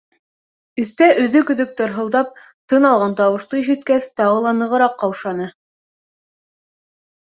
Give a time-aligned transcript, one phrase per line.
[0.83, 2.31] Эстә өҙөк-өҙөк тырһылдап
[2.73, 5.51] тын алған тауышты ишеткәс, тағы ла нығыраҡ ҡаушаны.